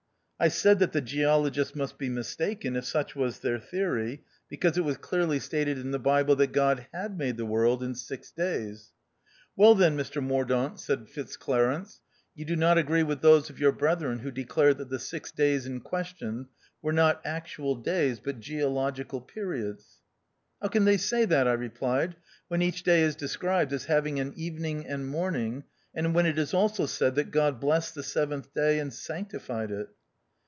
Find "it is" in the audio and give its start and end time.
26.25-26.51